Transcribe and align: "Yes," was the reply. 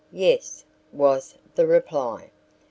"Yes," 0.11 0.65
was 0.91 1.35
the 1.53 1.67
reply. 1.67 2.31